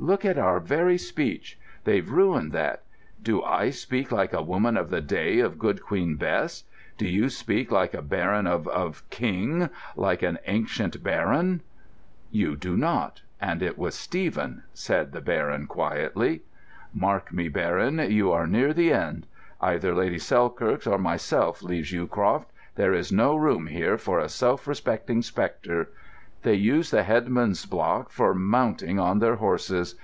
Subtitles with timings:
[0.00, 2.84] Look at our very speech: they've ruined that.
[3.20, 6.62] Do I speak like a woman of the day of Good Queen Bess?
[6.96, 11.62] Do you speak like a baron of—of King—like an ancient baron?"
[12.30, 16.42] "You do not,—and it was Stephen," said the Baron quietly.
[16.94, 19.26] "Mark me, Baron, we are near the end.
[19.60, 22.46] Either Lady Silthirsk or myself leaves Yewcroft.
[22.76, 25.88] There is no room here for a self respecting spectre.
[26.44, 29.96] They use the headsman's block for mounting on their horses.